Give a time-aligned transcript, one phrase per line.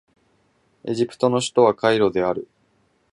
[0.83, 2.47] エジプトの首都はカイロである